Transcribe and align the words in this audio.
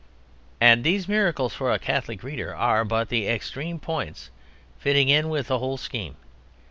And 0.59 0.83
these 0.83 1.07
miracles, 1.07 1.53
for 1.53 1.71
a 1.71 1.77
Catholic 1.77 2.23
reader, 2.23 2.55
are 2.55 2.83
but 2.83 3.09
the 3.09 3.27
extreme 3.27 3.77
points 3.77 4.31
fitting 4.79 5.09
in 5.09 5.29
with 5.29 5.45
the 5.47 5.59
whole 5.59 5.77
scheme. 5.77 6.15